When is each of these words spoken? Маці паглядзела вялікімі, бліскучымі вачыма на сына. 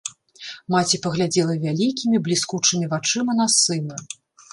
Маці 0.75 0.99
паглядзела 1.03 1.53
вялікімі, 1.65 2.21
бліскучымі 2.29 2.89
вачыма 2.95 3.37
на 3.41 3.47
сына. 3.57 4.01